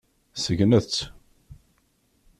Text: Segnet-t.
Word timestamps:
Segnet-t. 0.43 0.97